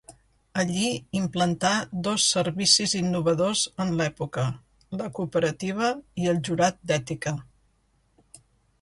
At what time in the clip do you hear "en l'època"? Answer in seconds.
3.87-4.49